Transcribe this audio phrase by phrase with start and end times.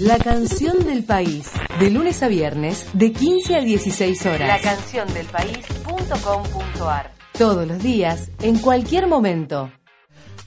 [0.00, 4.48] La canción del país, de lunes a viernes, de 15 a 16 horas.
[4.48, 7.12] La canción del país.com.ar.
[7.36, 9.70] Todos los días, en cualquier momento.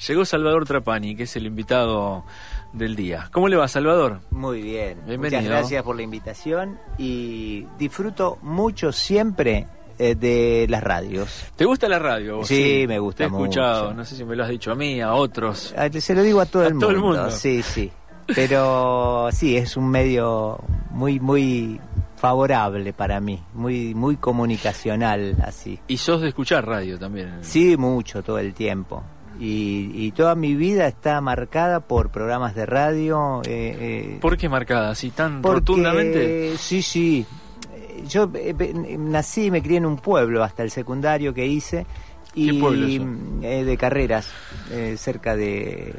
[0.07, 2.25] Llegó Salvador Trapani, que es el invitado
[2.73, 3.29] del día.
[3.31, 4.21] ¿Cómo le va, Salvador?
[4.31, 4.99] Muy bien.
[5.05, 5.41] Bienvenido.
[5.41, 9.67] Muchas gracias por la invitación y disfruto mucho siempre
[9.99, 11.45] eh, de las radios.
[11.55, 12.37] ¿Te gusta la radio?
[12.37, 12.47] vos?
[12.47, 13.95] Sí, me gusta Te he escuchado, mucho.
[13.95, 15.73] no sé si me lo has dicho a mí, a otros.
[15.99, 17.19] Se lo digo a todo, A el, todo el mundo.
[17.21, 17.31] mundo.
[17.35, 17.91] Sí, sí.
[18.35, 20.59] Pero sí, es un medio
[20.91, 21.79] muy, muy
[22.15, 25.79] favorable para mí, muy, muy comunicacional, así.
[25.87, 27.39] Y sos de escuchar radio también.
[27.41, 29.03] Sí, mucho, todo el tiempo.
[29.39, 33.41] Y, y toda mi vida está marcada por programas de radio.
[33.45, 33.77] eh,
[34.15, 36.55] eh, ¿Por qué marcada así tan Porque, rotundamente?
[36.57, 37.25] Sí, sí.
[37.73, 41.45] Eh, Yo eh, pe- nací y me crié en un pueblo hasta el secundario que
[41.47, 41.85] hice.
[42.35, 43.01] Y, ¿Qué pueblo es
[43.43, 44.27] eh, de carreras,
[44.71, 45.93] eh, cerca de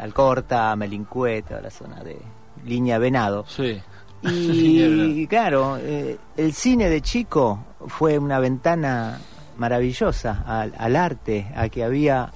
[0.00, 2.18] Alcorta, Melincué, toda la zona de
[2.64, 3.44] Línea Venado.
[3.46, 3.80] Sí.
[4.22, 9.18] Y claro, eh, el cine de chico fue una ventana
[9.56, 12.30] maravillosa al, al arte, a que había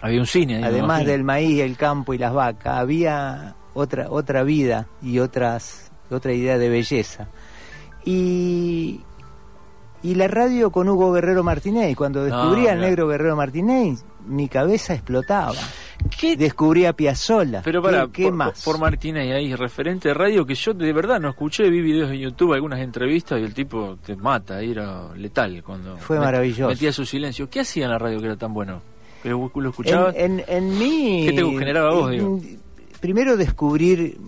[0.00, 4.42] Había un cine ahí, además del maíz, el campo y las vacas, había otra otra
[4.42, 7.28] vida y otras otra idea de belleza.
[8.04, 9.00] Y
[10.02, 12.88] y la radio con Hugo Guerrero Martínez, cuando descubrí al mirá.
[12.88, 15.54] negro Guerrero Martínez, mi cabeza explotaba.
[16.18, 16.36] ¿Qué?
[16.36, 17.62] Descubrí a Piazzolla.
[17.62, 18.64] Pero para, ¿Qué, qué por, más?
[18.64, 22.18] por Martínez ahí, referente de radio, que yo de verdad no escuché, vi videos en
[22.18, 26.68] YouTube, algunas entrevistas y el tipo te mata, ahí era letal cuando Fue met- maravilloso.
[26.68, 27.48] metía su silencio.
[27.48, 28.80] ¿Qué hacía en la radio que era tan bueno?
[29.22, 30.14] ¿Que lo, lo escuchabas?
[30.16, 31.26] En, en, en mí.
[31.26, 32.40] ¿Qué te generaba vos, digo?
[33.00, 34.18] Primero descubrir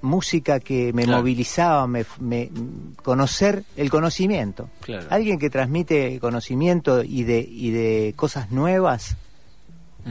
[0.00, 1.18] música que me Claro.
[1.18, 2.50] movilizaba, me, me-
[3.02, 4.70] conocer el conocimiento.
[4.80, 5.06] Claro.
[5.10, 9.16] Alguien que transmite conocimiento y de, y de cosas nuevas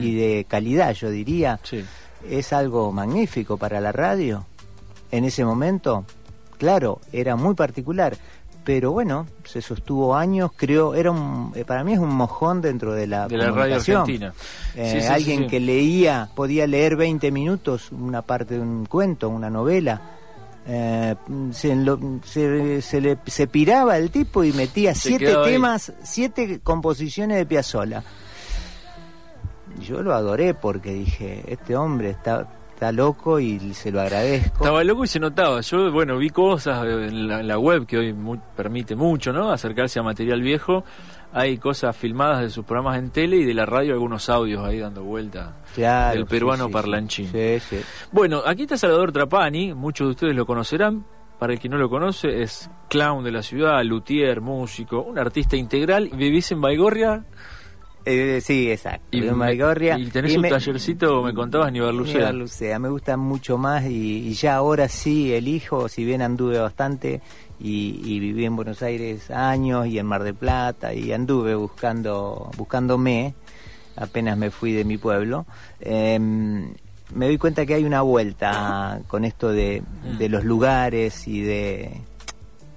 [0.00, 0.18] y Mm.
[0.18, 1.84] de calidad, yo diría, Sí.
[2.28, 4.46] es algo magnífico para la radio.
[5.10, 6.04] En ese momento,
[6.58, 8.16] claro, era muy particular,
[8.64, 12.92] pero bueno, se sostuvo años, creo, era un, eh, para mí es un mojón dentro
[12.92, 14.34] de la De la radio argentina.
[14.74, 19.28] Eh, Sí, sí, alguien que leía, podía leer 20 minutos una parte de un cuento,
[19.30, 20.00] una novela.
[20.70, 21.14] eh,
[21.52, 26.60] se, enlo- se, se le, se piraba el tipo y metía Se siete temas, siete
[26.62, 28.02] composiciones de Piazzolla.
[29.80, 34.64] Yo lo adoré porque dije, este hombre está, está loco y se lo agradezco.
[34.64, 35.60] Estaba loco y se notaba.
[35.60, 39.50] Yo, bueno, vi cosas en la, en la web que hoy mu- permite mucho, ¿no?
[39.50, 40.84] Acercarse a material viejo.
[41.32, 44.78] Hay cosas filmadas de sus programas en tele y de la radio, algunos audios ahí
[44.78, 45.56] dando vuelta.
[45.74, 47.30] Claro, del sí, peruano sí, parlanchín.
[47.30, 47.80] Sí, sí.
[48.12, 51.04] Bueno, aquí está Salvador Trapani, muchos de ustedes lo conocerán.
[51.38, 55.54] Para el que no lo conoce, es clown de la ciudad, luthier, músico, un artista
[55.56, 56.10] integral.
[56.12, 57.24] ¿Vivís en Baigorria?
[58.10, 59.04] Eh, sí, exacto.
[59.10, 62.20] Y, y tenés Y un me- tallercito, me contabas, en Iberlucea.
[62.22, 67.20] Iberlucea, me gusta mucho más y, y ya ahora sí elijo, si bien anduve bastante
[67.60, 72.50] y, y viví en Buenos Aires años y en Mar del Plata y anduve buscando
[72.56, 73.34] buscándome,
[73.96, 75.44] apenas me fui de mi pueblo.
[75.80, 76.72] em,
[77.14, 80.18] me doy cuenta que hay una vuelta con esto de, Mm.
[80.18, 82.00] de los lugares y de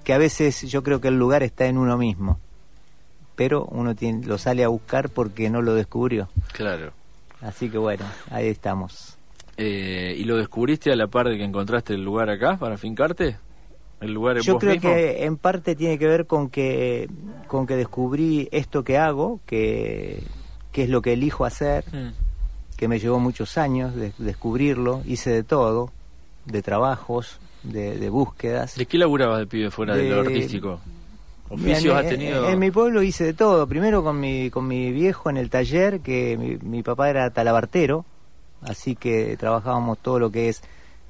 [0.04, 2.40] que a veces yo creo que el lugar está en uno mismo,
[3.42, 6.30] pero uno tiene, lo sale a buscar porque no lo descubrió.
[6.54, 6.92] Claro.
[7.42, 9.18] Así que bueno, ahí estamos.
[9.58, 13.38] Eh, ¿Y lo descubriste a la par de que encontraste el lugar acá para fincarte?
[14.00, 14.90] ¿El lugar Yo creo mismo?
[14.92, 17.10] que en parte tiene que ver con que
[17.48, 20.22] con que descubrí esto que hago, que,
[20.72, 22.12] que es lo que elijo hacer, Mm.
[22.78, 25.92] que me llevó muchos años de, descubrirlo, hice de todo,
[26.46, 28.76] de trabajos, de, de búsquedas.
[28.76, 30.80] ¿De qué laburabas de pibe fuera de, lo De- artístico?
[31.52, 32.50] ¿Oficios en, has tenido?
[32.50, 33.68] en mi pueblo hice de todo.
[33.68, 38.06] Primero con mi, con mi viejo en el taller, que mi, mi papá era talabartero,
[38.62, 40.62] así que trabajábamos todo lo que es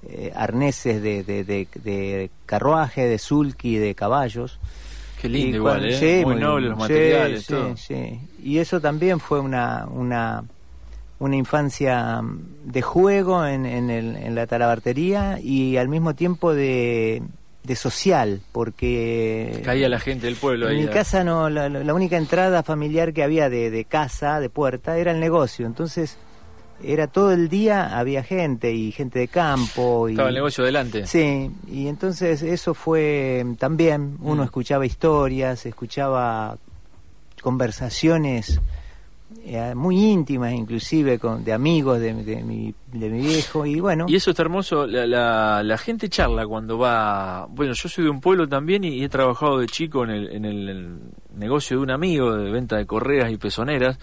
[0.07, 4.59] eh, arneses de, de, de, de carruaje, de sulky, de caballos.
[5.21, 6.17] Qué lindo Y igual, cuando- ¿eh?
[6.19, 7.77] sí, Muy nobles los sí, materiales, sí, todo.
[7.77, 8.19] sí.
[8.43, 10.43] Y eso también fue una, una,
[11.19, 12.39] una infancia mm,
[12.71, 17.21] de juego en, en, el- en la talabartería y al mismo tiempo de,
[17.63, 20.81] de social, porque Caía la gente del pueblo en ahí.
[20.83, 24.97] mi casa no, la, la única entrada familiar que había de, de casa, de puerta,
[24.97, 25.67] era el negocio.
[25.67, 26.17] Entonces
[26.83, 30.09] era todo el día, había gente y gente de campo.
[30.09, 31.05] Y, Estaba el negocio delante.
[31.05, 34.45] Sí, y entonces eso fue también, uno Mm.
[34.45, 36.57] escuchaba historias, escuchaba
[37.43, 38.59] conversaciones
[39.43, 44.05] eh, muy íntimas inclusive con, de amigos de, de mi, de mi viejo y bueno,
[44.07, 47.47] Y eso está hermoso, la, la, la gente charla cuando va...
[47.49, 50.45] Bueno, yo soy de un pueblo también y, he trabajado de chico en el, en
[50.45, 50.99] el,
[51.41, 53.97] negocio de un amigo de venta de correas y pezoneras.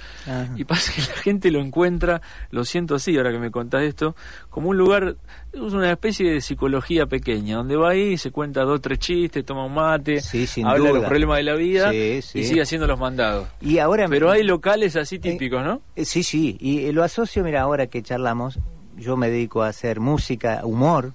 [0.57, 2.21] Y pasa que la gente lo encuentra,
[2.51, 4.15] lo siento así, ahora que me contás esto,
[4.51, 5.17] como un lugar,
[5.53, 9.65] es una especie de psicología pequeña, donde va ahí, se cuenta dos, tres chistes, toma
[9.65, 10.21] un mate,
[10.65, 13.49] habla de los problemas de la vida y sigue haciendo los mandados.
[13.63, 15.81] Y ahora, Pero hay locales así eh, típicos, ¿no?
[15.97, 18.59] Eh, sí, sí, y lo asocio, mira, ahora que charlamos,
[18.97, 21.13] yo me dedico a hacer música, humor,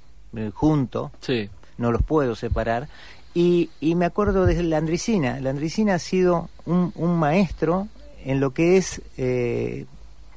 [0.53, 1.11] junto.
[1.19, 2.87] Sí no los puedo separar.
[3.33, 5.39] Y, y me acuerdo de la Andricina.
[5.39, 7.87] La Andricina ha sido un, un maestro
[8.23, 9.85] en lo que es eh,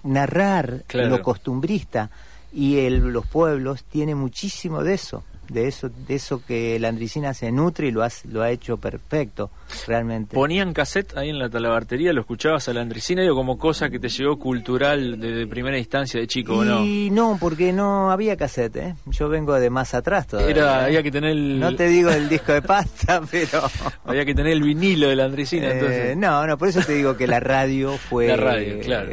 [0.02, 2.10] narrar lo costumbrista.
[2.52, 7.34] Y el, los pueblos tiene muchísimo de eso de eso de eso que la andricina
[7.34, 9.50] se nutre y lo ha, lo ha hecho perfecto
[9.86, 10.34] realmente.
[10.34, 13.98] Ponían cassette ahí en la talabartería lo escuchabas a la andricina digo como cosa que
[13.98, 18.76] te llegó cultural de, primera instancia de chico y no no porque no había cassette
[18.76, 18.94] ¿eh?
[19.06, 21.58] yo vengo de más atrás todavía Era, había que tener el...
[21.58, 23.62] no te digo el disco de pasta pero
[24.04, 26.12] había que tener el vinilo de la andricina entonces.
[26.12, 29.12] eh, no no por eso te digo que la radio fue la radio claro.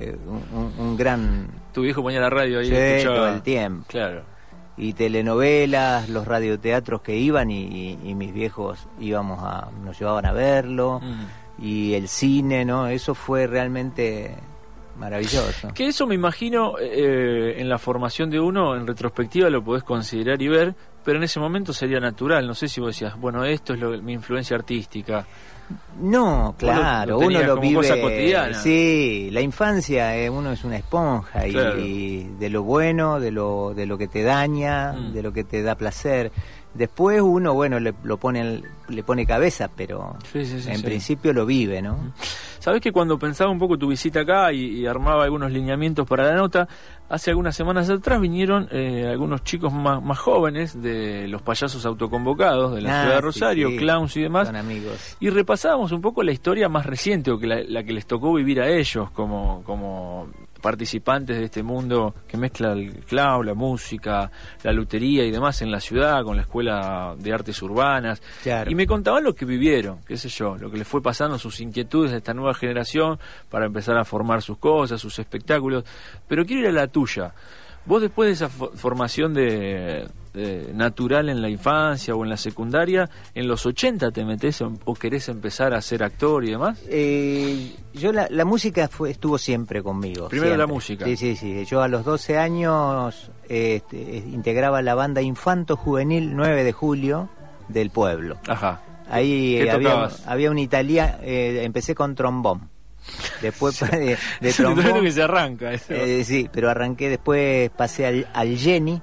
[0.78, 3.86] un, gran tu viejo ponía la radio ahí sí, todo el tiempo.
[3.88, 4.33] Claro
[4.78, 11.00] y telenovelas, los radioteatros que iban y, mis viejos íbamos a, nos llevaban a verlo
[11.02, 11.64] mm.
[11.64, 12.88] y el cine, ¿no?
[12.88, 14.36] Eso fue realmente
[14.98, 15.70] maravilloso.
[15.74, 20.42] Que eso me imagino eh, en la formación de uno, en retrospectiva lo podés considerar
[20.42, 22.48] y ver, pero en ese momento sería natural.
[22.48, 25.26] No sé si vos decías, bueno, esto es mi influencia artística.
[26.00, 28.54] No, claro, uno lo vive.
[28.56, 33.86] Sí, la infancia, eh, uno es una esponja y, de lo bueno, de lo, de
[33.86, 35.14] lo que te daña, mm.
[35.14, 36.32] de lo que te da placer.
[36.74, 42.14] Después uno, bueno, le, lo pone, le pone cabeza, pero en principio lo vive, ¿no?
[42.58, 46.36] Sabes que cuando pensaba un poco tu visita acá y, armaba algunos lineamientos para la
[46.36, 46.68] nota,
[47.10, 52.74] hace algunas semanas atrás vinieron eh, algunos chicos más, más, jóvenes de los payasos autoconvocados
[52.74, 54.48] de la ah, ciudad de Rosario, clowns y demás.
[54.48, 55.18] amigos.
[55.20, 58.34] Y repasábamos un poco la historia más reciente o que la, la que les tocó
[58.34, 60.30] vivir a ellos como, como
[60.64, 64.32] participantes de este mundo que mezcla el clown, la música,
[64.64, 68.22] la lutería y demás en la ciudad, con la Escuela de Artes Urbanas.
[68.72, 71.60] Y me contaban lo que vivieron, qué sé yo, lo que les fue pasando, sus
[71.60, 73.20] inquietudes de esta nueva generación
[73.50, 75.84] para empezar a formar sus cosas, sus espectáculos.
[76.30, 77.34] Pero quiero ir a la tuya.
[77.86, 80.08] Vos después de esa formación de,
[80.74, 85.30] natural en la infancia o en la secundaria, ¿en los 80 te metes o querés
[85.30, 86.80] empezar a ser actor y demás?
[86.90, 90.30] Eh, yo la, música fue, estuvo siempre conmigo.
[90.30, 91.06] Primero la música.
[91.06, 91.66] Sí, sí, sí.
[91.66, 97.30] Yo a los 12 años este, integraba la banda Infanto Juvenil 9 de Julio
[97.68, 98.38] del pueblo.
[98.48, 98.82] Ajá.
[99.10, 102.70] Ahí había, había un italiano, eh, empecé con trombón.
[103.42, 105.04] Después de, de trombón.
[105.04, 105.72] que se arranca.
[105.74, 109.02] Eh, sí, pero arranqué después, pasé al, al Jenny,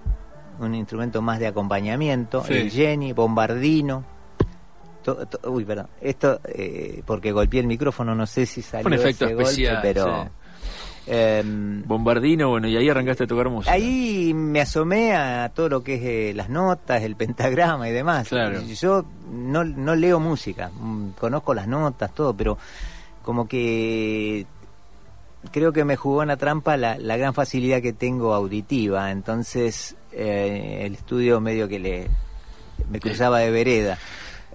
[0.60, 2.44] un instrumento más de acompañamiento.
[2.48, 4.04] El Jenny, bombardino.
[5.44, 5.88] uy, perdón.
[6.00, 8.86] Esto, eh, porque golpeé el micrófono, no sé si salió.
[8.86, 9.80] Un efecto especial.
[9.82, 10.28] pero.
[11.06, 13.72] Em, bombardino, bueno, y ahí arrancaste a tocar música.
[13.72, 18.28] Ahí me asomé a todo lo que es eh, las notas, el pentagrama y demás.
[18.28, 18.60] Claro.
[18.62, 22.58] Yo no, no leo música, mm, conozco las notas, todo, pero
[23.22, 24.46] como que
[25.50, 30.82] creo que me jugó una trampa la, la gran facilidad que tengo auditiva, entonces eh,
[30.84, 32.08] el estudio medio que le
[32.88, 33.98] me cruzaba de vereda.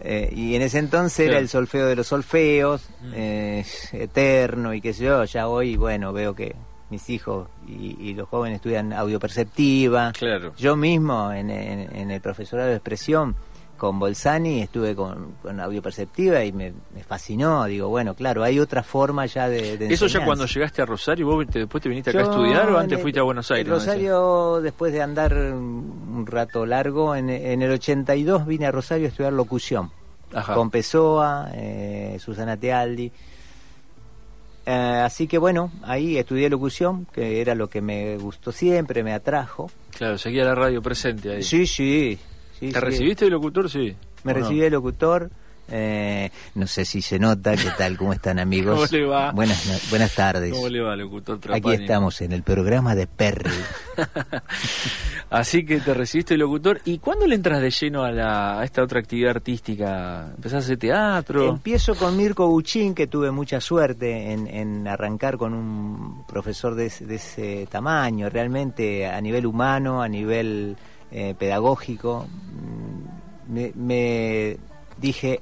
[0.01, 3.11] Eh, y en ese entonces era el solfeo de los solfeos, mm.
[3.15, 6.55] eh, eterno y qué sé yo, ya hoy, bueno, veo que
[6.89, 10.11] mis hijos y, los jóvenes estudian audioperceptiva.
[10.11, 10.53] Claro.
[10.57, 13.35] Yo mismo en, en el profesorado de expresión
[13.77, 16.73] con Bolsani estuve con, con audio perceptiva y me,
[17.07, 17.65] fascinó.
[17.65, 19.87] Digo, bueno, claro, hay otra forma ya de.
[19.89, 23.01] ¿Eso ya cuando llegaste a Rosario, vos después te viniste acá a estudiar o antes
[23.01, 23.71] fuiste a Buenos Aires?
[23.71, 29.09] Rosario, después de andar un rato largo, en, en, el 82 vine a Rosario a
[29.09, 29.91] estudiar locución.
[30.53, 33.11] Con Pessoa, eh, Susana Tealdi.
[34.65, 34.71] Eh,
[35.05, 39.69] así que bueno, ahí estudié locución, que era lo que me gustó siempre, me atrajo.
[39.95, 41.43] Claro, seguía la radio presente ahí.
[41.43, 42.19] Sí, sí,
[42.59, 43.69] ¿Te recibiste de locutor?
[43.69, 43.95] Sí.
[44.23, 45.29] Me recibí de locutor.
[45.67, 47.97] Eh, no sé si se nota, ¿qué tal?
[47.97, 48.75] ¿Cómo están amigos?
[48.75, 49.31] ¿Cómo le va?
[49.31, 50.53] Buenas, buenas tardes.
[50.53, 53.49] ¿Cómo le va, locutor Aquí estamos en el programa de Perry.
[55.31, 56.81] Así que te recibiste de locutor.
[56.85, 60.31] ¿Y cuándo le entras de lleno a, la, a esta otra actividad artística?
[60.35, 61.49] ¿Empezás a hacer teatro?
[61.49, 66.91] Empiezo con Mirko Buchín, que tuve mucha suerte en, en arrancar con un profesor de,
[66.99, 70.77] de ese tamaño, realmente a nivel humano, a nivel
[71.11, 74.57] eh, pedagógico, mm, me,
[74.97, 75.41] dije,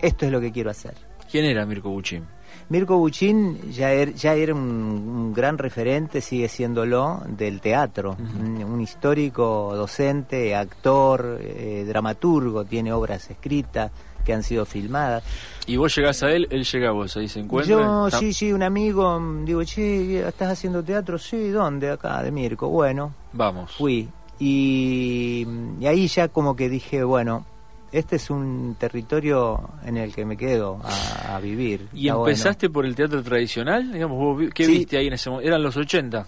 [0.00, 0.94] esto es lo que quiero hacer.
[1.30, 2.24] ¿Quién era Mirko Buchín?
[2.68, 8.16] Mirko Buchín ya, er, ya era un, gran referente, sigue siéndolo, del teatro.
[8.18, 13.90] un, histórico docente, actor, eh, dramaturgo, tiene obras escritas,
[14.24, 15.24] que han sido filmadas.
[15.66, 17.76] Y vos llegás a él, él llega a vos, ahí se encuentra.
[17.76, 21.18] Yo, sí, sí, un amigo, mm, digo, che, ¿estás haciendo teatro?
[21.18, 21.90] Sí, ¿dónde?
[21.90, 22.68] Acá, de Mirko.
[22.68, 23.76] Bueno, Vamos.
[23.76, 24.08] fui.
[24.40, 25.46] Y,
[25.80, 27.44] y ahí ya como que dije, bueno,
[27.92, 31.88] este es un territorio en el que me quedo a, a vivir.
[31.92, 32.74] ¿Y Está empezaste bueno.
[32.74, 33.92] por el teatro tradicional?
[33.92, 34.72] Digamos, vos vi- ¿Qué Sí.
[34.72, 35.48] viste ahí en ese momento?
[35.48, 36.26] ¿Eran los 80?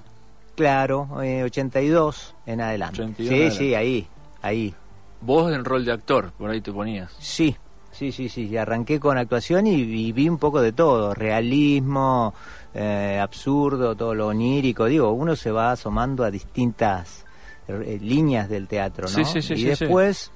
[0.55, 3.03] Claro, eh, 82 en adelante.
[3.03, 4.07] 82 sí, en sí, ahí,
[4.43, 4.75] ahí.
[5.23, 7.11] Vos en rol de actor, por ahí te ponías.
[7.19, 7.57] Sí,
[7.93, 8.49] sí, sí, sí.
[8.49, 11.15] y Arranqué con actuación y, y vi un poco de todo.
[11.15, 12.35] Realismo,
[12.75, 14.85] eh, absurdo, todo lo onírico.
[14.87, 17.25] Digo, uno se va asomando a distintas
[17.69, 19.09] eh, líneas del teatro, ¿no?
[19.09, 20.31] Sí, sí, sí, y después,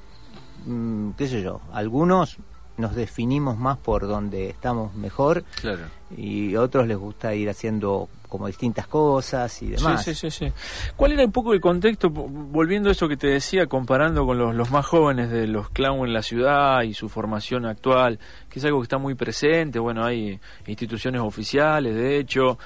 [0.65, 2.39] mm, qué sé yo, algunos
[2.79, 5.85] nos definimos más por donde estamos mejor Claro.
[6.15, 10.05] y otros les gusta ir haciendo como distintas cosas y demás.
[10.05, 10.53] Sí, sí, sí, sí.
[10.95, 14.55] ¿Cuál era un poco el contexto, volviendo a eso que te decía, comparando con los,
[14.55, 18.19] los más jóvenes de los clown en la ciudad y su formación actual,
[18.51, 22.59] que es algo que está muy presente, bueno, hay instituciones oficiales, de hecho,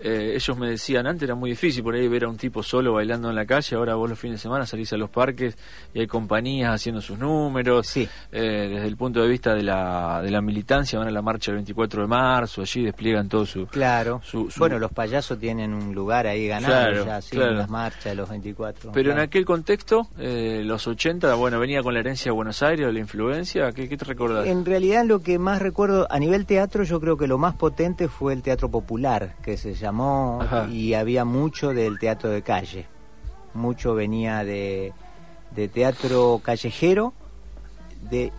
[0.00, 2.92] eh, ellos me decían, antes era muy difícil por ahí ver a un tipo solo
[2.94, 5.56] bailando en la calle, ahora vos los fines de semana salís a los parques
[5.94, 8.08] y hay compañías haciendo sus números, Sí.
[8.32, 11.50] Eh, desde el punto de vista de la, de la militancia, van a la marcha
[11.50, 13.66] el 24 de marzo, allí despliegan todo su...
[13.66, 14.20] Claro.
[14.24, 17.52] Su- su- Bueno, los payasos tienen un lugar ahí ganado Claro, ya, sí, claro.
[17.52, 18.92] en las marchas de los 24.
[18.92, 22.92] Pero en aquel contexto, eh, los 80, bueno, venía con la herencia de Buenos Aires,
[22.92, 24.46] la influencia, ¿qué, qué te recordás?
[24.46, 28.08] En realidad lo que más recuerdo a nivel teatro, yo creo que lo más potente
[28.08, 30.68] fue el teatro popular, que se llamó Ajá.
[30.70, 32.86] y había mucho del teatro de calle.
[33.54, 34.92] Mucho venía de,
[35.54, 37.14] de teatro callejero
[38.10, 38.32] de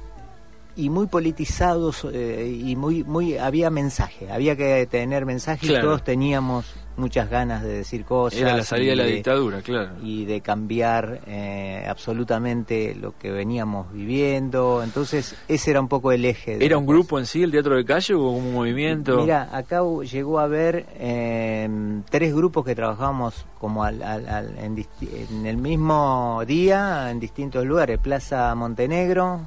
[0.79, 5.79] y muy politizados eh, y muy muy había mensaje, había que tener mensaje Claro.
[5.79, 6.65] y todos teníamos
[6.97, 8.39] muchas ganas de decir cosas.
[8.41, 9.91] Era la salida de y la dictadura, claro.
[10.03, 14.81] y de cambiar eh, absolutamente lo que veníamos viviendo.
[14.83, 16.57] Entonces, ese era un poco el eje.
[16.57, 16.93] de ¿Era un cosa.
[16.95, 19.21] grupo en sí, el teatro de calle, o como un movimiento?
[19.21, 19.79] Mira, acá
[20.11, 21.69] llegó a haber eh,
[22.09, 24.85] tres grupos que trabajábamos como al, al- al- en,
[25.29, 27.97] en el mismo día, en distintos lugares.
[27.99, 29.39] Plaza Montenegro,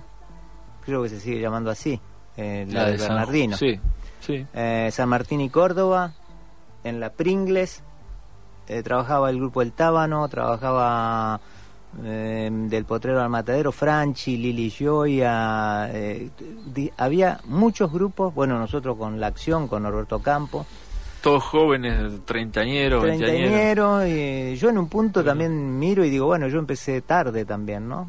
[0.85, 2.01] creo que se sigue llamando así,
[2.37, 3.57] eh, la, de San- Bernardino.
[3.57, 3.79] Sí,
[4.21, 4.47] sí.
[4.55, 6.13] Eh, San Martín y Córdoba,
[6.85, 7.83] en la Pringles,
[8.69, 11.41] eh, trabajaba el grupo El Tábano, trabajaba
[12.03, 15.91] eh, del Potrero al Matadero, Franchi, Lili Gioia,
[16.73, 20.65] di- había muchos grupos, bueno, nosotros con La Acción, con Norberto Campo,
[21.23, 23.51] Todos jóvenes, treintañeros, veinteañeros.
[23.51, 27.89] treintañero, y yo en un punto también miro y digo, bueno, yo empecé tarde también,
[27.89, 28.09] ¿no?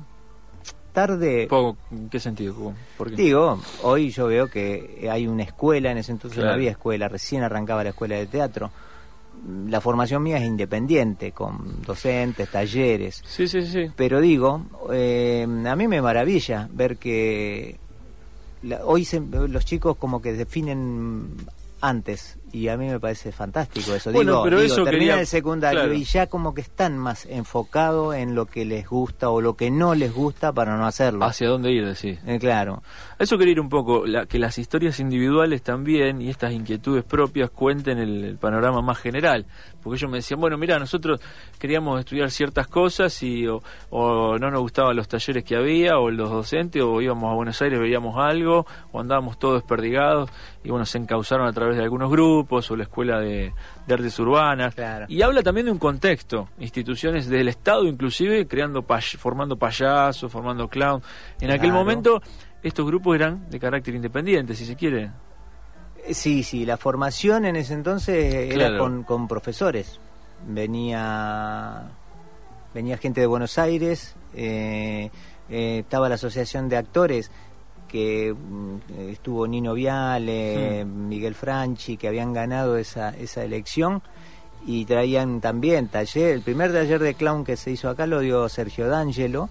[0.94, 2.54] Tarde, Poco, ¿En qué sentido?
[2.56, 2.76] ¿Cómo?
[2.98, 3.16] ¿Por qué?
[3.16, 6.50] Digo, hoy yo veo que hay una escuela, en ese entonces Claro.
[6.52, 8.72] no había escuela, recién arrancaba la escuela de teatro.
[9.68, 13.22] La formación mía es independiente, con docentes, talleres.
[13.26, 13.92] Sí, sí, sí.
[13.96, 17.78] Pero digo, eh, a mí me maravilla ver que
[18.62, 21.36] la- hoy se- los chicos como que definen
[21.82, 24.12] antes y a mí me parece fantástico eso.
[24.14, 25.94] Bueno, digo, pero digo, eso terminan quería- el secundario claro.
[25.94, 29.70] y ya como que están más enfocados en lo que les gusta o lo que
[29.72, 31.26] no les gusta para no hacerlo.
[31.26, 32.20] ¿Hacia dónde ir, decís?
[32.26, 32.82] Eh, claro.
[33.20, 37.50] Eso quería ir un poco, la- que las historias individuales también y estas inquietudes propias
[37.50, 39.46] cuenten el, el panorama más general.
[39.82, 41.20] Porque ellos me decían, bueno, mira, nosotros
[41.60, 46.10] queríamos estudiar ciertas cosas y o, o no nos gustaban los talleres que había, o
[46.10, 50.30] los docentes, o íbamos a Buenos Aires, veíamos algo, o andábamos todos desperdigados,
[50.64, 53.54] y bueno, se encauzaron a través de algunos grupos, o la Escuela de,
[53.88, 54.76] de Artes Urbanas.
[54.76, 55.06] Claro.
[55.10, 60.68] Y habla también de un contexto, instituciones del Estado inclusive, creando pay- formando payasos, formando
[60.68, 61.02] clown.
[61.40, 61.76] En aquel Claro.
[61.76, 62.22] momento
[62.62, 65.12] estos grupos eran de carácter independiente, si se quiere.
[66.06, 70.00] Eh, Sí, sí, la formación en ese entonces era con profesores.
[70.48, 71.84] Venía
[72.74, 75.12] venía gente de Buenos Aires, eh,
[75.50, 77.30] eh, estaba la Asociación de Actores,
[77.94, 80.84] que mm, estuvo Nino Viale.
[80.84, 84.02] Miguel Franchi, que habían ganado esa, esa elección
[84.66, 86.32] y traían también taller.
[86.34, 89.50] El primer taller de clown que se hizo acá lo dio Sergio D'Angelo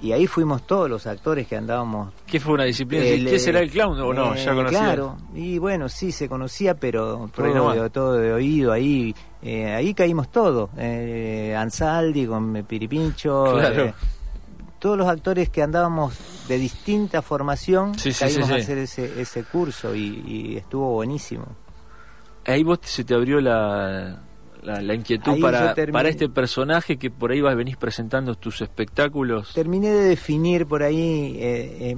[0.00, 3.04] y ahí fuimos todos los actores que andábamos ¿Qué fue una disciplina?
[3.04, 4.34] el, ¿Qué será eh, el clown o no?
[4.34, 4.78] eh, ya conocía.
[4.78, 9.12] Claro, y bueno, sí, se conocía, pero todo, de, todo de oído, ahí
[9.42, 10.70] eh, ahí caímos todos.
[10.78, 13.92] Eh, Ansaldi con eh, Piripincho, Claro.
[14.82, 19.44] Todos los actores que andábamos de distinta formación, Sí, caímos sí, a hacer ese, ese
[19.44, 21.46] curso y, y estuvo buenísimo.
[22.44, 24.20] Ahí vos se te abrió la,
[24.60, 28.60] la, la inquietud Ahí para, para este personaje que por ahí vas venís presentando tus
[28.60, 29.52] espectáculos.
[29.54, 31.96] Terminé de definir por ahí eh, eh,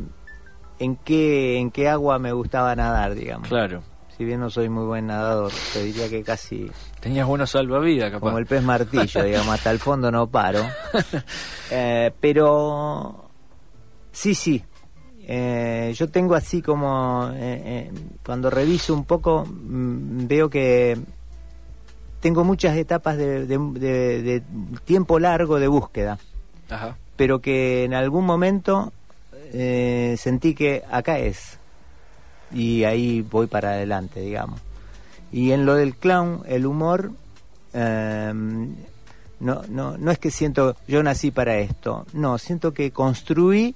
[0.79, 3.49] en, qué, en qué agua me gustaba nadar, digamos.
[3.49, 3.83] Claro.
[4.17, 8.21] Si bien no soy muy buen nadador, te diría que casi Tenías buenos salvavidas, capaz.
[8.21, 10.65] como el pez martillo, digamos, hasta el fondo no paro.
[11.71, 13.31] Eh, pero
[14.13, 14.63] sí, sí.
[15.27, 17.91] eh, yo tengo así como, eh,
[18.25, 20.97] cuando reviso un poco, mm, veo que
[22.21, 24.43] tengo muchas etapas de,
[24.85, 26.19] tiempo largo de búsqueda,
[27.17, 28.93] pero que en algún momento
[29.53, 31.59] sentí que acá es,
[32.55, 34.61] y ahí voy para adelante, digamos.
[35.33, 37.11] Y en lo del clown, el humor,
[37.73, 38.75] em,
[39.41, 43.75] no, no, no es que siento, yo nací para esto, no, siento que construí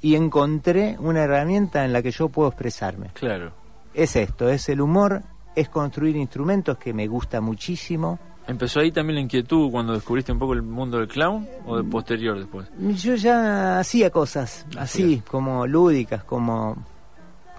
[0.00, 3.08] y encontré una herramienta en la que yo puedo expresarme.
[3.14, 3.52] Claro.
[3.92, 5.22] Es esto, es el humor,
[5.56, 8.18] es construir instrumentos que me gusta muchísimo.
[8.46, 11.84] ¿Empezó ahí también la inquietud cuando descubriste un poco el mundo del clown o de
[11.84, 12.68] posterior después?
[12.78, 16.76] Yo ya hacía cosas así, como lúdicas, como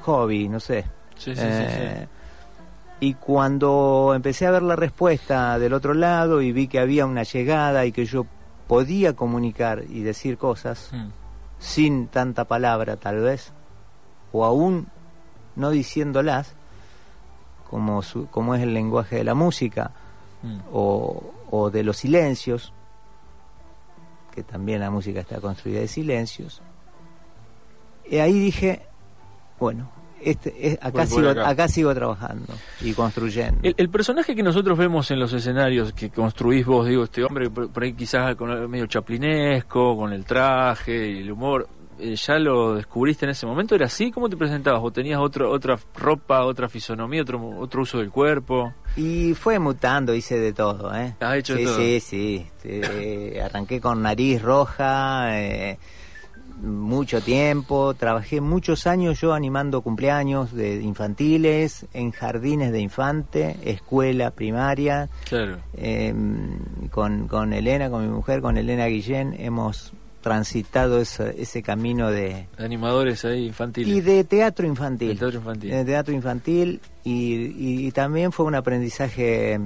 [0.05, 0.85] hobby, no sé.
[1.17, 2.07] Sí, sí, sí, eh,
[2.99, 7.23] Y cuando empecé a ver la respuesta del otro lado y vi que había una
[7.23, 8.25] llegada y que yo
[8.67, 11.07] podía comunicar y decir cosas mm.
[11.59, 13.51] sin tanta palabra tal vez,
[14.31, 14.87] o aún
[15.55, 16.53] no diciéndolas,
[17.69, 19.91] como, como es el lenguaje de la música
[20.43, 20.57] mm.
[20.71, 22.73] o, o de los silencios,
[24.33, 26.61] que también la música está construida de silencios.
[28.07, 28.85] Y ahí dije,
[29.59, 31.67] bueno, este, acá, sigo, acá.
[31.67, 33.61] sigo trabajando y construyendo.
[33.63, 37.83] El, personaje que nosotros vemos en los escenarios que construís vos, digo, este hombre por
[37.83, 43.25] ahí quizás con medio chaplinesco, con el traje y el humor, eh, ¿ya lo descubriste
[43.25, 43.73] en ese momento?
[43.73, 44.11] ¿Era así?
[44.11, 44.81] ¿Cómo te presentabas?
[44.83, 48.73] ¿O tenías otro, otra ropa, otra fisonomía, otro, otro uso del cuerpo?
[48.97, 51.15] Y fue mutando, hice de todo, ¿eh?
[51.19, 51.77] ¿Has hecho sí, todo?
[51.77, 52.81] Sí, sí, sí.
[53.43, 55.77] arranqué con nariz roja, eh,
[56.61, 64.31] mucho tiempo, trabajé muchos años yo animando cumpleaños de infantiles, en jardines de infante, escuela
[64.31, 65.09] primaria.
[65.27, 65.57] Claro.
[65.75, 66.59] Em,
[66.89, 72.47] con, con Elena, con mi mujer, con Elena Guillén, hemos transitado ese, ese camino de...
[72.57, 73.95] Animadores ahí infantiles.
[73.95, 75.09] Y de teatro infantil.
[75.09, 75.69] De teatro infantil.
[75.69, 79.59] De teatro infantil y, y, también fue un aprendizaje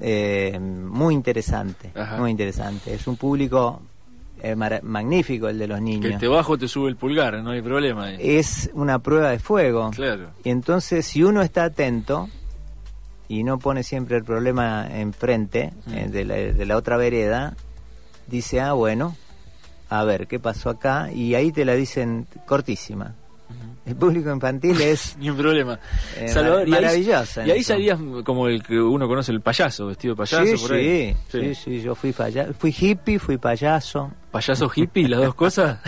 [0.00, 2.94] eh, muy interesante, muy interesante.
[2.94, 3.80] Es un público
[4.42, 6.12] es magnífico el de los niños.
[6.12, 8.12] Que te bajo te sube el pulgar, no hay problema.
[8.12, 9.90] Es una prueba de fuego.
[9.90, 10.30] Claro.
[10.44, 12.28] Y entonces, si uno está atento
[13.28, 15.92] y no pone siempre el problema enfrente mm.
[15.92, 17.56] eh, de, la, de la otra vereda,
[18.26, 19.16] dice, ah, bueno,
[19.88, 21.10] a ver, ¿qué pasó acá?
[21.12, 23.14] Y ahí te la dicen cortísima.
[23.86, 25.16] El público infantil es...
[25.20, 25.78] Ni un problema.
[26.16, 27.46] Eh, maravilloso.
[27.46, 30.56] Y ahí, salías como el que uno conoce, el payaso, vestido de payaso.
[30.56, 31.16] Sí, por ahí.
[31.28, 34.10] Sí, sí, sí, yo fui, fui hippie, fui payaso.
[34.32, 35.78] ¿Payaso hippie, las dos cosas?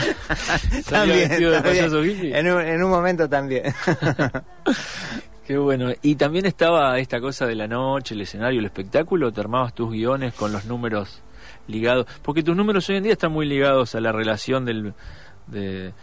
[0.88, 2.38] también, vestido de payaso hippie?
[2.38, 3.64] En un, en un momento también.
[5.48, 5.90] Qué bueno.
[6.02, 9.32] Y también estaba esta cosa de la noche, el escenario, el espectáculo.
[9.32, 11.22] ¿Te armabas tus guiones con los números
[11.66, 12.06] ligados?
[12.22, 14.94] Porque tus números hoy en día están muy ligados a la relación del...
[15.46, 15.94] De,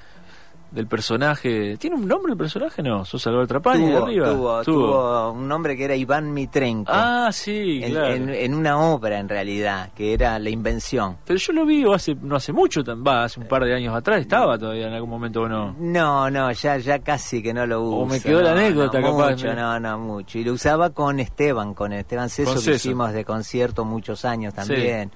[0.76, 1.78] del personaje.
[1.78, 2.84] ¿Tiene un nombre el personaje?
[2.84, 4.62] No, sos Salvador Trapani tuvo, arriba.
[4.64, 6.92] Tuvo, un nombre que era Iván Mitrenko.
[6.94, 8.14] Ah, sí, en, claro.
[8.14, 11.18] En, una obra, en realidad, que era La Invención.
[11.26, 14.20] Pero yo lo vi hace no hace mucho, va, hace un par de años atrás.
[14.20, 15.74] ¿Estaba todavía en algún momento o no?
[15.80, 17.98] No, no, ya ya casi que no lo uso.
[17.98, 19.32] O me quedó la anécdota, no, capaz.
[19.32, 20.40] Mucho, no, no, mucho.
[20.40, 25.10] Y lo usaba con Esteban, con Esteban Ceso, que hicimos de concierto muchos años también.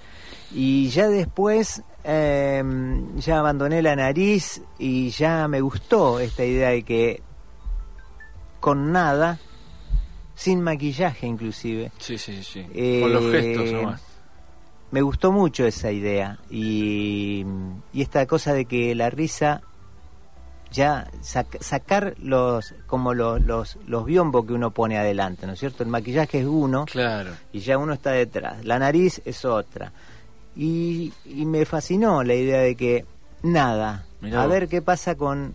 [0.51, 2.63] Y ya después eh,
[3.17, 7.21] ya abandoné la nariz y ya me gustó esta idea de que
[8.59, 9.37] con nada,
[10.33, 11.91] sin maquillaje inclusive.
[11.99, 12.63] Sí, sí, sí.
[12.63, 14.01] con los gestos eh, nomás.
[14.91, 17.45] Me gustó mucho esa idea y,
[17.93, 19.61] y esta cosa de que la risa
[20.71, 21.09] ya
[21.59, 25.83] sacar los como los, los, los biombos que uno pone adelante, ¿no es cierto?
[25.83, 27.31] El maquillaje es uno claro.
[27.51, 28.65] y ya uno está detrás.
[28.65, 29.91] La nariz es otra.
[30.61, 33.05] Y, me fascinó la idea de que
[33.43, 34.03] nada,
[34.35, 35.53] a ver qué pasa con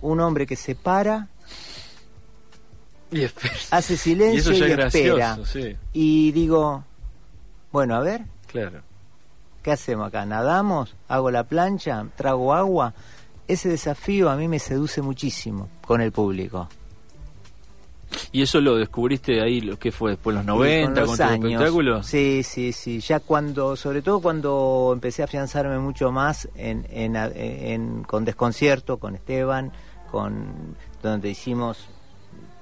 [0.00, 1.28] un hombre que se para,
[3.10, 3.26] y
[3.70, 5.38] hace silencio y, espera.
[5.92, 6.82] Y digo,
[7.70, 8.80] bueno, a ver, claro.
[9.62, 10.24] ¿qué hacemos acá?
[10.24, 10.96] ¿Nadamos?
[11.08, 12.06] ¿Hago la plancha?
[12.16, 12.94] ¿Trago agua?
[13.46, 16.70] Ese desafío a mí me seduce muchísimo con el público.
[18.32, 22.02] ¿Y eso lo descubriste ahí, lo que fue después, los 90, con, espectáculo?
[22.02, 23.00] Sí, sí, sí.
[23.00, 29.14] Ya cuando, sobre todo cuando empecé a afianzarme mucho más en, en, con Desconcierto, con
[29.14, 29.72] Esteban,
[30.10, 31.88] con donde hicimos,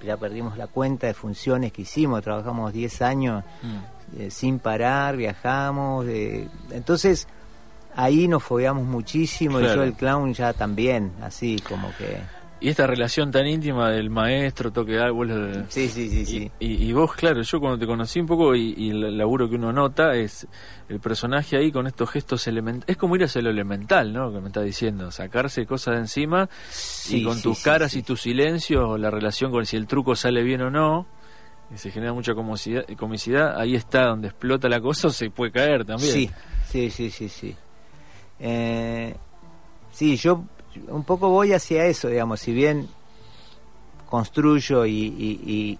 [0.04, 4.20] ya perdimos la cuenta de funciones que hicimos, trabajamos 10 años mm.
[4.20, 6.06] eh, sin parar, viajamos.
[6.06, 7.28] Eh, entonces,
[7.94, 12.39] ahí nos fogueamos muchísimo y yo el clown ya también, así como que...
[12.62, 16.50] Y esta relación tan íntima del maestro, toque de Sí, sí, sí, sí.
[16.60, 20.14] Y, vos, claro, yo cuando te conocí un poco y, el laburo que uno nota
[20.14, 20.46] es
[20.90, 22.90] el personaje ahí con estos gestos elementales.
[22.90, 24.30] Es como ir hacia lo elemental, ¿no?
[24.30, 26.50] Que me está diciendo, sacarse cosas de encima
[27.08, 30.60] y con tus caras y tus silencios, la relación con si el truco sale bien
[30.60, 31.06] o no,
[31.74, 35.86] y se genera mucha comicidad, ahí está donde explota la cosa o se puede caer
[35.86, 36.12] también.
[36.12, 36.30] Sí,
[36.68, 37.56] sí, sí, sí, sí.
[38.38, 39.14] Eh,
[39.92, 40.44] sí, yo
[40.88, 42.88] un poco voy hacia eso, digamos, si bien
[44.08, 45.78] construyo y,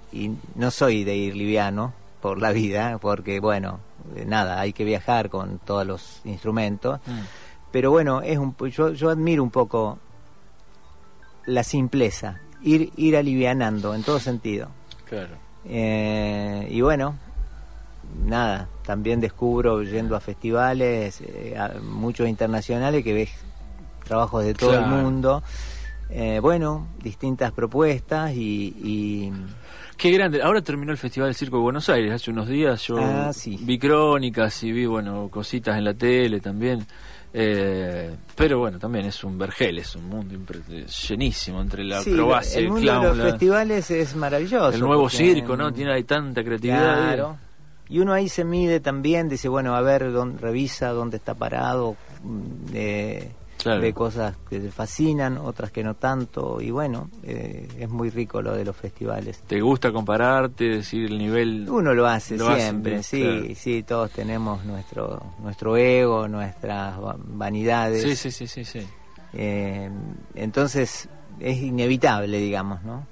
[0.54, 3.80] no soy de ir liviano por la vida, porque bueno,
[4.26, 7.20] nada, hay que viajar con todos los instrumentos, mm.
[7.72, 9.98] pero bueno, es un, yo, yo admiro un poco
[11.46, 14.68] la simpleza, ir, ir alivianando en todo sentido.
[15.08, 15.36] Claro.
[15.64, 17.16] Eh, y bueno,
[18.24, 23.30] nada, también descubro yendo a festivales, eh, muchos internacionales, que ves
[24.10, 25.40] trabajos de todo el mundo.
[26.10, 29.32] Eh, bueno, distintas propuestas y,
[29.96, 30.42] Qué grande.
[30.42, 32.12] Ahora terminó el Festival del Circo de Buenos Aires.
[32.12, 36.84] Hace unos días yo ah, vi crónicas y vi, bueno, cositas en la tele también.
[37.32, 40.34] Eh, pero bueno, también es un vergel, es un mundo
[41.08, 44.70] llenísimo entre la sí, el mundo de los festivales es maravilloso.
[44.70, 45.72] El nuevo circo, ¿no?
[45.72, 47.14] Tiene ahí tanta creatividad.
[47.14, 47.36] Claro.
[47.88, 51.96] Y uno ahí se mide también, dice, bueno, a ver, dónde, revisa dónde está parado.
[52.72, 53.30] Eh,
[53.64, 58.42] de cosas que te fascinan, otras que no tanto, y bueno, eh, es muy rico
[58.42, 59.42] lo de los festivales.
[59.46, 61.68] ¿Te gusta compararte, decir el nivel?
[61.68, 68.02] Uno lo hace siempre, sí, sí, todos tenemos nuestro, nuestro ego, nuestras vanidades.
[68.02, 68.64] Sí, sí, sí, sí.
[68.64, 68.86] sí.
[69.32, 69.90] Eh,
[70.34, 73.06] entonces es inevitable, digamos, ¿no?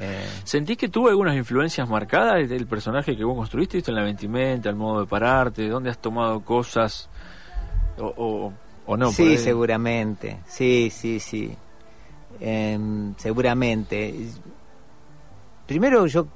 [0.00, 4.68] Eh, ¿Sentís que tuvo algunas influencias marcadas del personaje que vos construiste, en la vestimenta,
[4.68, 7.08] el modo de pararte, dónde has tomado cosas
[7.96, 8.52] o
[8.96, 9.10] no?
[9.10, 10.40] Sí, seguramente.
[10.46, 11.56] Sí, sí, sí.
[12.40, 14.14] Em, seguramente.
[15.66, 16.26] Primero yo,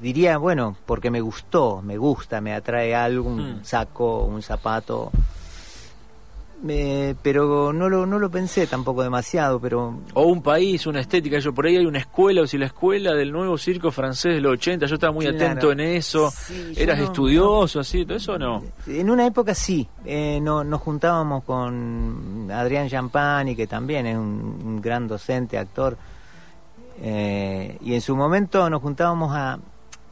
[0.00, 3.64] diría, bueno, porque me gustó, me gusta, me atrae algo, un hmm.
[3.64, 5.12] saco, un zapato
[6.64, 9.98] pero no lo, no lo pensé tampoco demasiado, pero...
[10.14, 13.14] O un país, una estética, yo por ahí hay una escuela, o si la escuela
[13.14, 16.32] del nuevo circo francés de los 80, yo estaba muy atento en eso,
[16.76, 18.62] eras estudioso, así, todo eso o no?
[18.86, 24.80] En una época sí, eh, no, nos juntábamos con Adrián Champani, que también es un,
[24.80, 25.96] gran docente, actor,
[27.00, 29.58] eh, y en su momento nos juntábamos a,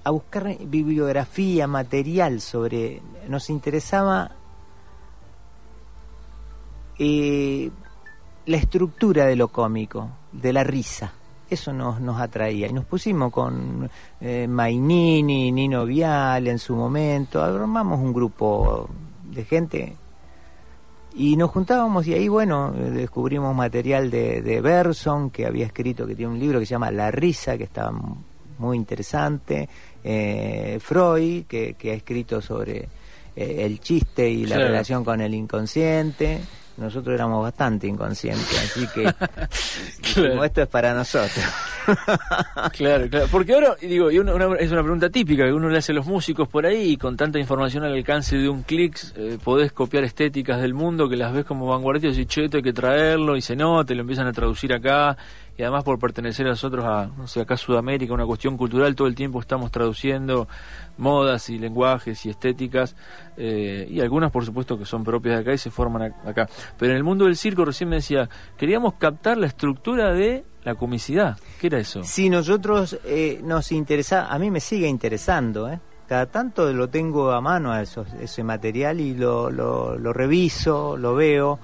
[0.02, 3.02] a buscar bibliografía, material sobre...
[3.28, 4.32] Nos interesaba
[7.02, 7.70] eh,
[8.44, 11.14] la estructura de lo cómico, de la risa.
[11.48, 12.68] Eso nos, nos atraía.
[12.68, 17.42] Y nos pusimos con eh, Mainini, Nino Vial en su momento.
[17.42, 18.86] Armamos un grupo
[19.24, 19.96] de gente
[21.14, 26.14] y nos juntábamos y ahí, bueno, descubrimos material de, de Berson, que había escrito, que
[26.14, 27.98] tiene un libro que se llama La risa, que estaba
[28.58, 29.66] muy interesante.
[30.04, 32.88] Eh, Freud, que, que, ha escrito sobre
[33.34, 36.42] eh, el chiste y la relación con el inconsciente
[36.80, 39.04] nosotros éramos bastante inconscientes, así que
[40.44, 41.44] esto es para nosotros.
[42.72, 45.94] claro, claro, porque ahora, digo, y es una pregunta típica que uno le hace a
[45.94, 49.72] los músicos por ahí y con tanta información al alcance de un clic eh, podés
[49.72, 53.42] copiar estéticas del mundo que las ves como vanguardistas y cheto hay que traerlo y
[53.42, 55.16] se nota, lo empiezan a traducir acá
[55.60, 59.06] y además por pertenecer a nosotros a, no sé, acá Sudamérica, una cuestión cultural, todo
[59.06, 60.48] el tiempo estamos traduciendo
[60.96, 62.96] modas y lenguajes y estéticas,
[63.36, 66.48] eh, y algunas por supuesto que son propias de acá y se forman acá.
[66.78, 70.76] Pero en el mundo del circo recién me decía, queríamos captar la estructura de la
[70.76, 71.36] comicidad.
[71.60, 72.04] ¿Qué era eso?
[72.04, 75.78] Sí, nosotros eh, nos interesa, a mí me sigue interesando, ¿eh?
[76.08, 81.14] Cada tanto lo tengo a mano a ese material y lo, lo, lo reviso, lo
[81.14, 81.58] veo.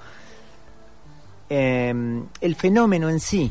[1.49, 1.95] Eh,
[2.43, 3.51] el fenómeno en sí,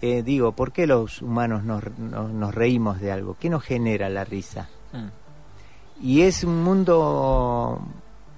[0.00, 3.36] eh, digo, ¿por qué los humanos nos, nos, reímos de algo?
[3.38, 4.68] ¿Qué nos genera la risa?
[4.92, 6.06] Mm.
[6.06, 7.80] Y es un mundo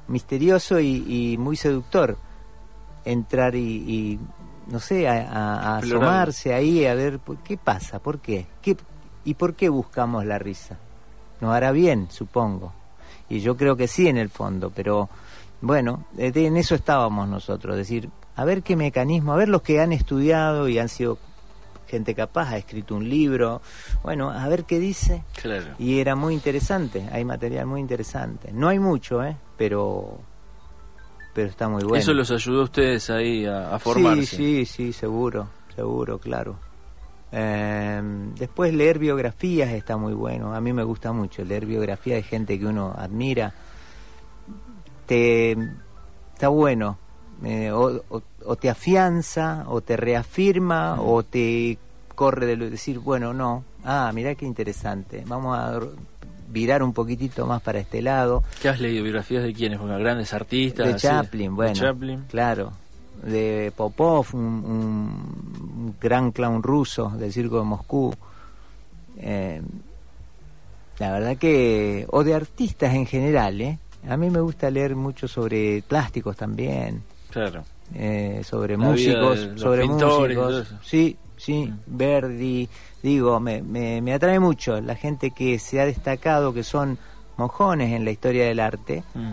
[0.08, 2.16] misterioso y, muy seductor
[3.04, 4.18] entrar y,
[4.68, 8.46] no sé, a, asomarse ahí a ver qué pasa, por qué?
[8.62, 8.76] qué,
[9.24, 10.78] y por qué buscamos la risa.
[11.40, 12.72] Nos hará bien, supongo.
[13.28, 15.08] Y yo creo que sí en el fondo, pero
[15.60, 19.92] bueno, en eso estábamos nosotros, decir, a ver qué mecanismo, a ver los que han
[19.92, 21.18] estudiado y han sido
[21.90, 23.60] gente capaz, ha escrito un libro,
[24.04, 25.24] bueno, a ver qué dice.
[25.78, 28.52] Y era muy interesante, hay material muy interesante.
[28.52, 29.36] No hay mucho, ¿eh?
[29.58, 30.20] Pero,
[31.34, 31.96] pero está muy bueno.
[31.96, 34.36] ¿Eso los ayudó a ustedes ahí a, formarse?
[34.36, 36.56] Sí, sí, sí, seguro, seguro, claro.
[37.32, 42.22] Em, después leer biografías está muy bueno, a mí me gusta mucho leer biografías de
[42.22, 43.52] gente que uno admira.
[45.06, 45.56] Te,
[46.34, 46.98] está bueno
[47.44, 51.78] eh, o, te afianza, o te reafirma, o te
[52.14, 55.80] corre de decir, bueno, no, ah, mirá qué interesante, vamos a
[56.48, 58.42] virar un poquitito más para este lado.
[58.60, 59.04] ¿Qué has leído?
[59.04, 59.78] ¿Biografías de quiénes?
[59.78, 60.86] Bueno, grandes artistas.
[60.86, 61.74] De Chaplin, bueno.
[61.74, 62.24] Chaplin.
[62.28, 62.72] Claro.
[63.22, 68.14] De Popov, un, gran clown ruso del circo de Moscú.
[69.18, 69.60] Eh,
[70.98, 73.78] la verdad que, o de artistas en general, ¿eh?
[74.08, 77.02] A mí me gusta leer mucho sobre plásticos también.
[77.30, 77.64] Claro.
[77.94, 80.74] Eh, sobre músicos, sobre músicos.
[80.82, 81.72] Sí, sí.
[81.86, 82.68] Verdi,
[83.02, 86.98] digo, me, me, atrae mucho la gente que se ha destacado, que son
[87.36, 89.02] mojones en la historia del arte.
[89.14, 89.32] Mm.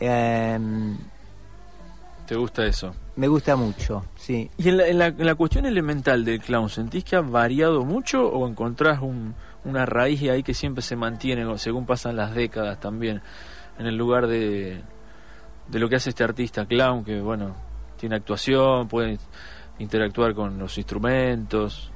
[0.00, 0.98] Em,
[2.26, 2.94] ¿Te gusta eso?
[3.16, 4.50] Me gusta mucho, sí.
[4.56, 8.48] ¿Y en la, en la, cuestión elemental del clown, sentís que ha variado mucho o
[8.48, 13.20] encontrás un, una raíz ahí que siempre se mantiene según pasan las décadas también
[13.78, 14.82] en el lugar de,
[15.68, 17.54] de lo que hace este artista clown que bueno
[17.98, 19.18] tiene actuación puede
[19.78, 21.90] interactuar con los instrumentos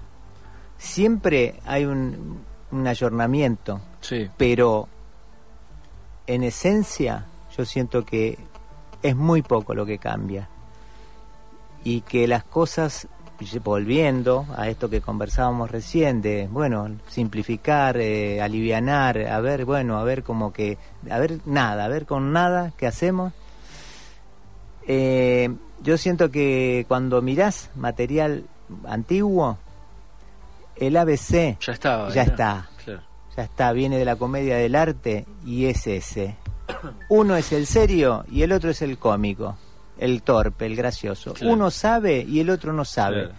[0.77, 4.29] siempre hay un, un ayornamiento sí.
[4.37, 4.89] pero
[6.27, 7.27] en esencia
[7.57, 8.39] yo siento que
[9.03, 10.49] es muy poco lo que cambia
[11.85, 13.09] y que las cosas
[13.63, 20.05] volviendo a esto que conversábamos recién de bueno simplificar eh, alivianar a ver bueno a
[20.05, 20.77] ver como que
[21.09, 23.33] a ver nada a ver con nada qué hacemos
[24.89, 28.45] eh, yo siento que cuando mirás material
[28.85, 29.59] antiguo
[30.77, 32.69] el ABC ya estaba ya está.
[33.37, 36.35] Ya está viene de la comedia del arte y es ese.
[37.09, 39.57] Uno es el serio y el otro es el cómico
[39.99, 41.35] el torpe, el gracioso.
[41.43, 43.31] Uno sabe y el otro no sabe.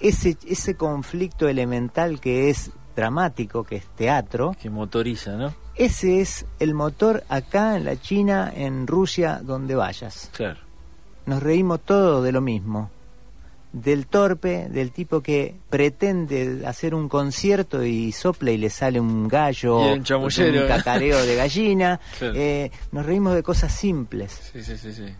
[0.00, 4.54] Ese, ese conflicto elemental que es dramático, que es teatro.
[4.60, 5.54] Que motoriza, ¿no?
[5.74, 10.30] Ese es el motor acá en la China, en Rusia, donde vayas.
[10.36, 10.60] Claro.
[11.24, 12.90] Nos reímos todos de lo mismo.
[13.72, 19.28] Del torpe, del tipo que pretende hacer un concierto y sopla y le sale un
[19.28, 22.00] gallo, un, un, cacareo de gallina.
[22.20, 24.50] Eh, nos reímos de cosas simples.
[24.52, 25.14] Sí, sí, sí, sí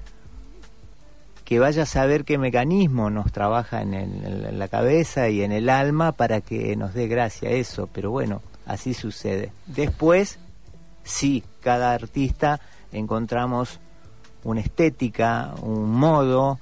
[1.51, 6.13] que vaya a saber qué mecanismo nos trabaja en, la cabeza y en el alma
[6.13, 9.51] para que nos dé gracia eso, pero bueno, así sucede.
[9.67, 10.39] Después,
[11.03, 12.61] sí, cada artista
[12.93, 13.81] encontramos
[14.45, 16.61] una estética, un modo,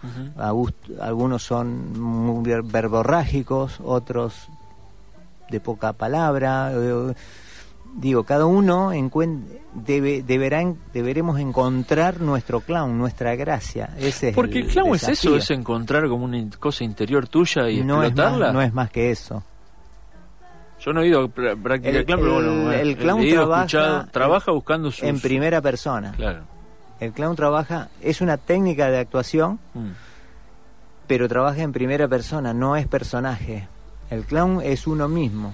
[0.99, 4.49] algunos son muy verborrágicos, otros
[5.51, 7.15] de poca palabra, eh,
[7.95, 8.93] digo, cada uno
[9.75, 13.91] debe, deberá, deberemos encontrar nuestro clown, nuestra gracia.
[13.99, 18.03] Ese Porque el, clown es eso, es encontrar como una cosa interior tuya y no
[18.03, 18.37] explotarla.
[18.37, 19.43] Es más, no es más que eso.
[20.81, 25.03] Yo no he ido a practicar clown, pero bueno, el, clown trabaja, trabaja buscando sus...
[25.03, 26.13] En primera persona.
[26.13, 26.45] Claro.
[27.01, 29.91] El clown trabaja, es una técnica de actuación, mm.
[31.07, 33.69] pero trabaja en primera persona, no es personaje.
[34.11, 35.53] El clown es uno mismo.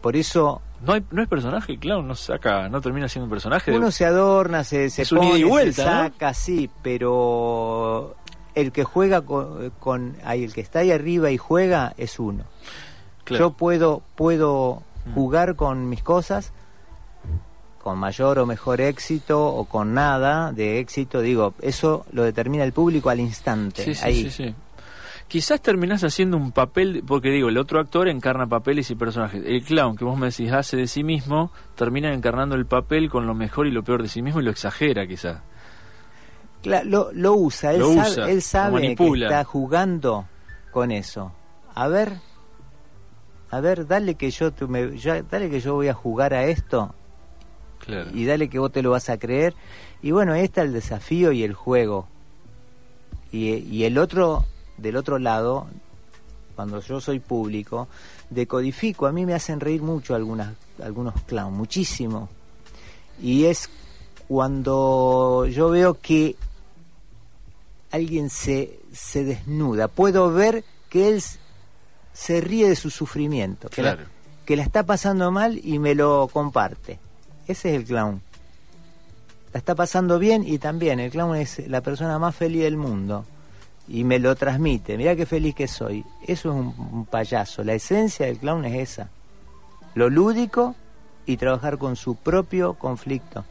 [0.00, 3.72] Por eso no, hay, no es personaje, claro, no saca, no termina siendo un personaje.
[3.72, 8.16] Uno se adorna, se, se pone, y vuelta, se saca, sí, pero
[8.54, 12.44] el que juega con, ahí, el que está ahí arriba y juega es uno.
[13.26, 15.14] Yo puedo, puedo mm.
[15.14, 16.52] jugar con mis cosas
[17.82, 22.72] con mayor o mejor éxito o con nada de éxito, digo, eso lo determina el
[22.72, 23.84] público al instante.
[23.84, 24.30] Sí, sí, ahí.
[24.30, 24.54] sí, sí
[25.28, 29.42] quizás terminás haciendo un papel, porque digo, el otro actor encarna papeles y personajes.
[29.44, 33.26] El clown que vos me decís hace de sí mismo, termina encarnando el papel con
[33.26, 35.40] lo mejor y lo peor de sí mismo y lo exagera quizás.
[36.64, 40.26] lo, lo, usa, él sabe, él sabe que está jugando
[40.70, 41.32] con eso.
[41.74, 42.18] A ver,
[43.50, 44.86] a ver, dale que yo, me,
[45.30, 46.94] dale que yo voy a jugar a esto
[48.14, 49.54] y dale que vos te lo vas a creer.
[50.02, 52.08] Y bueno, ahí está el desafío y el juego.
[53.30, 54.44] Y, y el otro
[54.82, 55.66] del otro lado,
[56.56, 57.88] cuando yo soy público,
[58.28, 62.28] decodifico, a mí me hacen reír mucho algunas, algunos clowns, muchísimo.
[63.20, 63.70] Y es
[64.28, 66.36] cuando yo veo que
[67.90, 71.22] alguien se, se desnuda, puedo ver que él
[72.12, 73.98] se ríe de su sufrimiento, que, la,
[74.44, 76.98] que la está pasando mal y me lo comparte.
[77.46, 78.20] Ese es el clown.
[79.52, 83.26] La está pasando bien y también el clown es la persona más feliz del mundo
[83.88, 84.96] y me lo transmite.
[84.96, 86.04] Mira qué feliz que soy.
[86.26, 87.64] Eso es un, payaso.
[87.64, 89.10] La esencia del clown es esa.
[89.94, 90.74] Lo lúdico
[91.26, 93.44] y trabajar con su propio conflicto.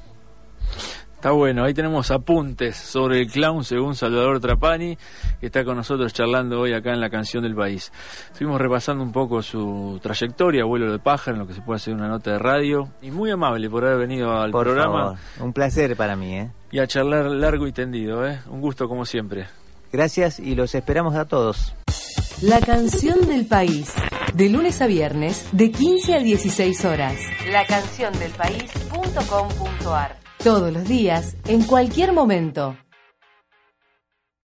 [1.21, 4.97] Está bueno, ahí tenemos apuntes sobre el clown según Salvador Trapani,
[5.39, 7.91] que está con nosotros charlando hoy acá en la canción del país.
[8.31, 11.93] Estuvimos repasando un poco su trayectoria, vuelo de pájaro, en lo que se puede hacer
[11.93, 15.13] una nota de radio, y muy amable por haber venido al programa.
[15.39, 16.49] un placer para mí, ¿eh?
[16.71, 18.39] Y a charlar largo y tendido, ¿eh?
[18.49, 19.45] Un gusto como siempre.
[19.91, 21.75] Gracias y los esperamos a todos.
[22.41, 23.93] La canción del país,
[24.33, 27.15] de lunes a viernes, de 15 a 16 horas.
[27.51, 30.17] La canción del país.com.ar.
[30.43, 32.75] Todos los días, en cualquier momento.